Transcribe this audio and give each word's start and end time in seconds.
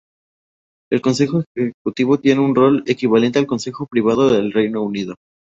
El 0.91 0.99
Consejo 0.99 1.43
Ejecutivo 1.55 2.17
tiene 2.19 2.41
un 2.41 2.55
rol 2.55 2.83
equivalente 2.87 3.37
al 3.37 3.45
Consejo 3.45 3.85
Privado 3.85 4.29
del 4.33 4.51
Reino 4.51 4.81
Unido. 4.81 5.13